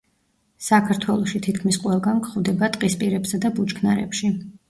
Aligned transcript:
საქართველოში 0.67 1.41
თითქმის 1.47 1.77
ყველგან 1.83 2.23
გვხვდება 2.27 2.71
ტყისპირებსა 2.77 3.43
და 3.45 3.55
ბუჩქნარებში. 3.59 4.35